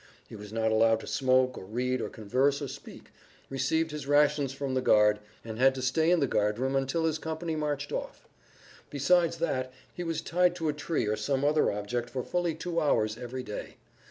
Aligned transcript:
He 0.27 0.35
was 0.35 0.51
not 0.51 0.71
allowed 0.71 0.99
to 1.01 1.05
smoke 1.05 1.59
or 1.59 1.63
read 1.63 2.01
or 2.01 2.09
[Pg 2.09 2.23
37]converse 2.31 2.61
or 2.63 2.67
speak, 2.69 3.11
received 3.51 3.91
his 3.91 4.07
rations 4.07 4.51
from 4.51 4.73
the 4.73 4.81
guard, 4.81 5.19
and 5.45 5.59
had 5.59 5.75
to 5.75 5.81
stay 5.83 6.09
in 6.09 6.19
the 6.19 6.25
guard 6.25 6.57
room 6.57 6.75
until 6.75 7.05
his 7.05 7.19
company 7.19 7.55
marched 7.55 7.91
off. 7.91 8.27
Besides 8.89 9.37
that 9.37 9.71
he 9.93 10.03
was 10.03 10.21
tied 10.23 10.55
to 10.55 10.69
a 10.69 10.73
tree 10.73 11.05
or 11.05 11.15
some 11.15 11.45
other 11.45 11.71
object 11.71 12.09
for 12.09 12.23
fully 12.23 12.55
two 12.55 12.79
hours 12.79 13.15
every 13.15 13.43
day. 13.43 13.75